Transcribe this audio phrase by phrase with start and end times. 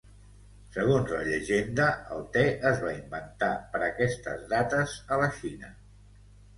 [0.77, 1.85] Segons la llegenda,
[2.17, 5.75] el te es va inventar per aquestes dates a la Xina.